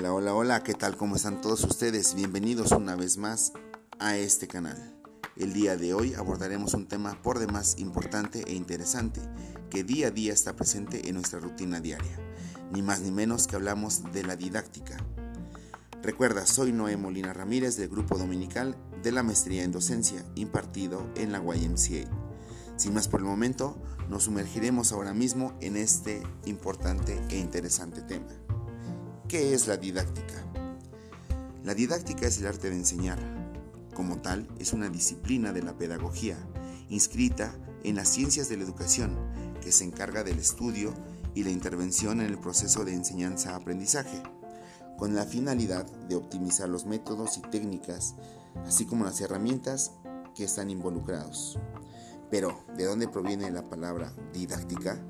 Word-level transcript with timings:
Hola, 0.00 0.14
hola, 0.14 0.34
hola, 0.34 0.62
¿qué 0.62 0.72
tal? 0.72 0.96
¿Cómo 0.96 1.16
están 1.16 1.42
todos 1.42 1.62
ustedes? 1.62 2.14
Bienvenidos 2.14 2.72
una 2.72 2.96
vez 2.96 3.18
más 3.18 3.52
a 3.98 4.16
este 4.16 4.48
canal. 4.48 4.96
El 5.36 5.52
día 5.52 5.76
de 5.76 5.92
hoy 5.92 6.14
abordaremos 6.14 6.72
un 6.72 6.88
tema 6.88 7.20
por 7.20 7.38
demás 7.38 7.74
importante 7.76 8.42
e 8.46 8.54
interesante 8.54 9.20
que 9.68 9.84
día 9.84 10.06
a 10.06 10.10
día 10.10 10.32
está 10.32 10.56
presente 10.56 11.06
en 11.10 11.16
nuestra 11.16 11.38
rutina 11.38 11.82
diaria. 11.82 12.18
Ni 12.72 12.80
más 12.80 13.02
ni 13.02 13.10
menos 13.10 13.46
que 13.46 13.56
hablamos 13.56 14.10
de 14.10 14.22
la 14.22 14.36
didáctica. 14.36 14.96
Recuerda, 16.02 16.46
soy 16.46 16.72
Noé 16.72 16.96
Molina 16.96 17.34
Ramírez 17.34 17.76
del 17.76 17.90
grupo 17.90 18.16
dominical 18.16 18.78
de 19.02 19.12
la 19.12 19.22
maestría 19.22 19.64
en 19.64 19.72
docencia 19.72 20.24
impartido 20.34 21.06
en 21.14 21.30
la 21.30 21.40
YMCA. 21.40 22.08
Sin 22.78 22.94
más 22.94 23.06
por 23.06 23.20
el 23.20 23.26
momento, 23.26 23.76
nos 24.08 24.22
sumergiremos 24.22 24.92
ahora 24.92 25.12
mismo 25.12 25.52
en 25.60 25.76
este 25.76 26.22
importante 26.46 27.20
e 27.28 27.36
interesante 27.36 28.00
tema. 28.00 28.28
¿Qué 29.30 29.54
es 29.54 29.68
la 29.68 29.76
didáctica? 29.76 30.44
La 31.62 31.72
didáctica 31.72 32.26
es 32.26 32.38
el 32.38 32.48
arte 32.48 32.68
de 32.68 32.74
enseñar. 32.74 33.16
Como 33.94 34.20
tal, 34.20 34.48
es 34.58 34.72
una 34.72 34.88
disciplina 34.88 35.52
de 35.52 35.62
la 35.62 35.78
pedagogía, 35.78 36.36
inscrita 36.88 37.54
en 37.84 37.94
las 37.94 38.08
ciencias 38.08 38.48
de 38.48 38.56
la 38.56 38.64
educación, 38.64 39.16
que 39.62 39.70
se 39.70 39.84
encarga 39.84 40.24
del 40.24 40.40
estudio 40.40 40.92
y 41.32 41.44
la 41.44 41.50
intervención 41.50 42.20
en 42.20 42.26
el 42.26 42.40
proceso 42.40 42.84
de 42.84 42.92
enseñanza-aprendizaje, 42.92 44.20
con 44.98 45.14
la 45.14 45.24
finalidad 45.24 45.86
de 46.08 46.16
optimizar 46.16 46.68
los 46.68 46.84
métodos 46.84 47.38
y 47.38 47.42
técnicas, 47.42 48.16
así 48.66 48.84
como 48.84 49.04
las 49.04 49.20
herramientas 49.20 49.92
que 50.34 50.42
están 50.42 50.70
involucrados. 50.70 51.56
Pero, 52.32 52.64
¿de 52.76 52.84
dónde 52.84 53.06
proviene 53.06 53.48
la 53.52 53.68
palabra 53.68 54.12
didáctica? 54.32 55.00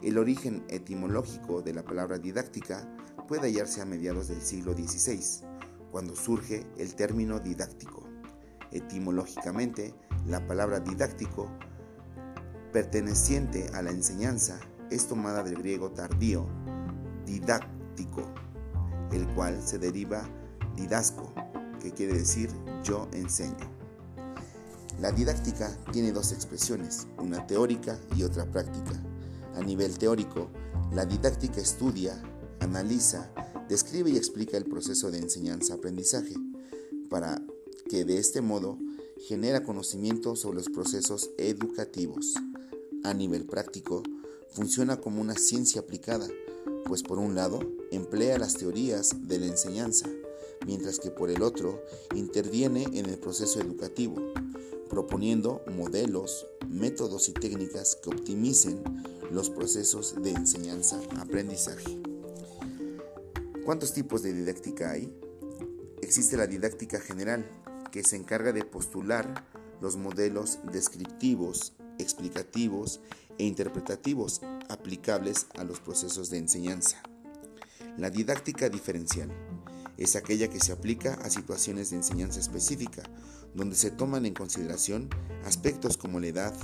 El 0.00 0.18
origen 0.18 0.64
etimológico 0.68 1.60
de 1.60 1.74
la 1.74 1.82
palabra 1.82 2.18
didáctica 2.18 2.88
puede 3.32 3.48
hallarse 3.48 3.80
a 3.80 3.86
mediados 3.86 4.28
del 4.28 4.42
siglo 4.42 4.74
XVI, 4.74 5.46
cuando 5.90 6.14
surge 6.14 6.66
el 6.76 6.94
término 6.94 7.40
didáctico. 7.40 8.06
Etimológicamente, 8.70 9.94
la 10.26 10.46
palabra 10.46 10.80
didáctico, 10.80 11.48
perteneciente 12.74 13.70
a 13.72 13.80
la 13.80 13.90
enseñanza, 13.90 14.60
es 14.90 15.08
tomada 15.08 15.42
del 15.42 15.54
griego 15.54 15.92
tardío, 15.92 16.46
didáctico, 17.24 18.20
el 19.12 19.26
cual 19.28 19.62
se 19.62 19.78
deriva 19.78 20.28
didasco, 20.76 21.32
que 21.80 21.90
quiere 21.90 22.12
decir 22.12 22.50
yo 22.84 23.08
enseño. 23.14 23.66
La 25.00 25.10
didáctica 25.10 25.74
tiene 25.90 26.12
dos 26.12 26.32
expresiones, 26.32 27.08
una 27.16 27.46
teórica 27.46 27.98
y 28.14 28.24
otra 28.24 28.44
práctica. 28.44 28.92
A 29.54 29.62
nivel 29.62 29.96
teórico, 29.96 30.50
la 30.92 31.06
didáctica 31.06 31.62
estudia, 31.62 32.22
analiza, 32.62 33.32
describe 33.68 34.10
y 34.10 34.16
explica 34.16 34.56
el 34.56 34.64
proceso 34.64 35.10
de 35.10 35.18
enseñanza-aprendizaje, 35.18 36.34
para 37.10 37.42
que 37.90 38.04
de 38.04 38.18
este 38.18 38.40
modo 38.40 38.78
genera 39.18 39.64
conocimiento 39.64 40.36
sobre 40.36 40.58
los 40.58 40.68
procesos 40.68 41.30
educativos. 41.38 42.34
A 43.04 43.14
nivel 43.14 43.46
práctico, 43.46 44.02
funciona 44.50 45.00
como 45.00 45.20
una 45.20 45.34
ciencia 45.34 45.80
aplicada, 45.80 46.28
pues 46.84 47.02
por 47.02 47.18
un 47.18 47.34
lado 47.34 47.60
emplea 47.90 48.38
las 48.38 48.54
teorías 48.54 49.10
de 49.26 49.40
la 49.40 49.46
enseñanza, 49.46 50.08
mientras 50.64 51.00
que 51.00 51.10
por 51.10 51.30
el 51.30 51.42
otro 51.42 51.82
interviene 52.14 52.84
en 52.92 53.06
el 53.06 53.18
proceso 53.18 53.60
educativo, 53.60 54.16
proponiendo 54.88 55.62
modelos, 55.74 56.46
métodos 56.68 57.28
y 57.28 57.32
técnicas 57.32 57.96
que 57.96 58.10
optimicen 58.10 58.82
los 59.32 59.50
procesos 59.50 60.14
de 60.22 60.30
enseñanza-aprendizaje. 60.30 62.11
¿Cuántos 63.64 63.92
tipos 63.92 64.22
de 64.24 64.32
didáctica 64.32 64.90
hay? 64.90 65.16
Existe 66.00 66.36
la 66.36 66.48
didáctica 66.48 66.98
general, 66.98 67.48
que 67.92 68.02
se 68.02 68.16
encarga 68.16 68.52
de 68.52 68.64
postular 68.64 69.46
los 69.80 69.96
modelos 69.96 70.58
descriptivos, 70.72 71.72
explicativos 71.96 73.00
e 73.38 73.44
interpretativos 73.44 74.40
aplicables 74.68 75.46
a 75.56 75.62
los 75.62 75.78
procesos 75.78 76.28
de 76.28 76.38
enseñanza. 76.38 77.00
La 77.98 78.10
didáctica 78.10 78.68
diferencial 78.68 79.30
es 79.96 80.16
aquella 80.16 80.48
que 80.48 80.58
se 80.58 80.72
aplica 80.72 81.14
a 81.22 81.30
situaciones 81.30 81.90
de 81.90 81.98
enseñanza 81.98 82.40
específica, 82.40 83.04
donde 83.54 83.76
se 83.76 83.92
toman 83.92 84.26
en 84.26 84.34
consideración 84.34 85.08
aspectos 85.44 85.96
como 85.96 86.18
la 86.18 86.26
edad, 86.26 86.54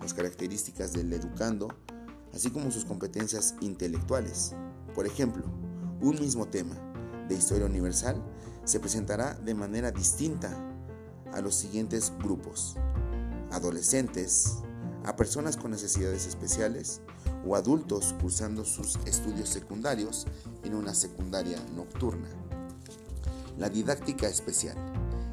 las 0.00 0.14
características 0.14 0.92
del 0.92 1.12
educando, 1.12 1.74
así 2.32 2.50
como 2.50 2.70
sus 2.70 2.84
competencias 2.84 3.56
intelectuales. 3.60 4.52
Por 4.94 5.06
ejemplo, 5.06 5.65
un 6.00 6.20
mismo 6.20 6.46
tema 6.46 6.74
de 7.28 7.34
historia 7.34 7.66
universal 7.66 8.22
se 8.64 8.80
presentará 8.80 9.34
de 9.34 9.54
manera 9.54 9.90
distinta 9.90 10.50
a 11.32 11.40
los 11.40 11.54
siguientes 11.54 12.12
grupos. 12.18 12.76
Adolescentes, 13.50 14.58
a 15.04 15.16
personas 15.16 15.56
con 15.56 15.70
necesidades 15.70 16.26
especiales 16.26 17.00
o 17.46 17.54
adultos 17.54 18.14
cursando 18.20 18.64
sus 18.64 18.96
estudios 19.06 19.48
secundarios 19.48 20.26
en 20.64 20.74
una 20.74 20.94
secundaria 20.94 21.58
nocturna. 21.74 22.28
La 23.56 23.68
didáctica 23.68 24.28
especial 24.28 24.76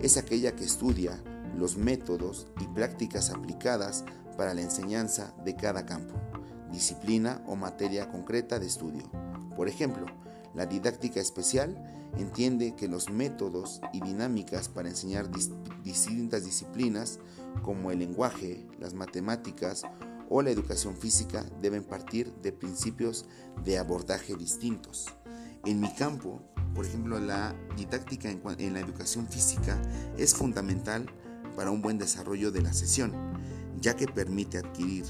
es 0.00 0.16
aquella 0.16 0.56
que 0.56 0.64
estudia 0.64 1.22
los 1.56 1.76
métodos 1.76 2.46
y 2.60 2.66
prácticas 2.68 3.30
aplicadas 3.30 4.04
para 4.36 4.54
la 4.54 4.62
enseñanza 4.62 5.34
de 5.44 5.56
cada 5.56 5.84
campo, 5.84 6.14
disciplina 6.72 7.42
o 7.46 7.56
materia 7.56 8.08
concreta 8.10 8.58
de 8.58 8.66
estudio. 8.66 9.02
Por 9.56 9.68
ejemplo, 9.68 10.06
la 10.58 10.66
didáctica 10.66 11.20
especial 11.20 11.80
entiende 12.18 12.74
que 12.74 12.88
los 12.88 13.10
métodos 13.10 13.80
y 13.92 14.00
dinámicas 14.00 14.68
para 14.68 14.88
enseñar 14.88 15.30
distintas 15.84 16.44
disciplinas 16.44 17.20
como 17.62 17.92
el 17.92 18.00
lenguaje, 18.00 18.66
las 18.80 18.92
matemáticas 18.92 19.84
o 20.28 20.42
la 20.42 20.50
educación 20.50 20.96
física 20.96 21.46
deben 21.62 21.84
partir 21.84 22.34
de 22.42 22.50
principios 22.50 23.26
de 23.64 23.78
abordaje 23.78 24.34
distintos. 24.34 25.06
En 25.64 25.78
mi 25.78 25.94
campo, 25.94 26.42
por 26.74 26.84
ejemplo, 26.84 27.20
la 27.20 27.54
didáctica 27.76 28.28
en, 28.28 28.74
la 28.74 28.80
educación 28.80 29.28
física 29.28 29.80
es 30.16 30.34
fundamental 30.34 31.06
para 31.54 31.70
un 31.70 31.82
buen 31.82 31.98
desarrollo 31.98 32.50
de 32.50 32.62
la 32.62 32.72
sesión, 32.72 33.12
ya 33.80 33.94
que 33.94 34.08
permite 34.08 34.58
adquirir 34.58 35.04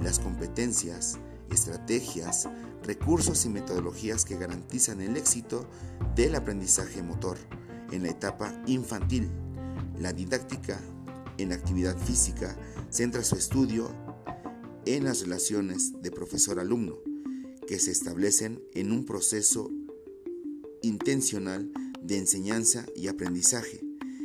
las 0.00 0.20
competencias, 0.20 1.18
estrategias, 1.52 2.48
recursos 2.82 3.44
y 3.44 3.48
metodologías 3.48 4.24
que 4.24 4.36
garantizan 4.36 5.00
el 5.00 5.16
éxito 5.16 5.68
del 6.14 6.34
aprendizaje 6.34 7.02
motor 7.02 7.38
en 7.90 8.02
la 8.02 8.10
etapa 8.10 8.52
infantil. 8.66 9.30
La 9.98 10.12
didáctica 10.12 10.80
en 11.38 11.52
actividad 11.52 11.96
física 11.96 12.56
centra 12.90 13.22
su 13.22 13.36
estudio 13.36 13.90
en 14.84 15.04
las 15.04 15.20
relaciones 15.20 16.02
de 16.02 16.10
profesor-alumno, 16.10 16.96
que 17.66 17.78
se 17.78 17.90
establecen 17.90 18.62
en 18.74 18.90
un 18.90 19.04
proceso 19.04 19.70
intencional 20.82 21.70
de 22.02 22.18
enseñanza 22.18 22.84
y 22.96 23.06
aprendizaje 23.06 23.80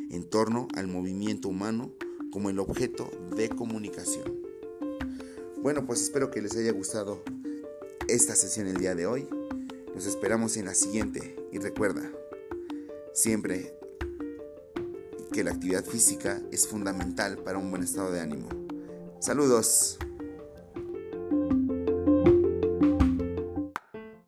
en 0.10 0.28
torno 0.30 0.68
al 0.76 0.88
movimiento 0.88 1.50
humano 1.50 1.94
como 2.32 2.50
el 2.50 2.60
objeto 2.60 3.10
de 3.36 3.50
comunicación. 3.50 4.47
Bueno, 5.62 5.86
pues 5.86 6.02
espero 6.02 6.30
que 6.30 6.42
les 6.42 6.56
haya 6.56 6.72
gustado 6.72 7.24
esta 8.08 8.36
sesión 8.36 8.68
el 8.68 8.78
día 8.78 8.96
de 8.96 9.08
hoy. 9.08 9.28
Nos 9.94 10.06
esperamos 10.06 10.56
en 10.56 10.66
la 10.66 10.76
siguiente 10.76 11.36
y 11.52 11.58
recuerda, 11.58 12.12
siempre 13.14 13.78
que 15.34 15.44
la 15.44 15.52
actividad 15.52 15.84
física 15.84 16.42
es 16.52 16.68
fundamental 16.68 17.40
para 17.40 17.58
un 17.58 17.70
buen 17.72 17.84
estado 17.84 18.12
de 18.12 18.20
ánimo. 18.20 18.48
Saludos. 19.20 19.98